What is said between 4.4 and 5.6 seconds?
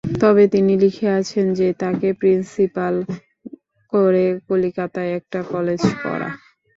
কলিকাতায় একটা